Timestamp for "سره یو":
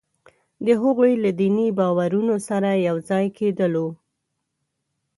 2.47-2.97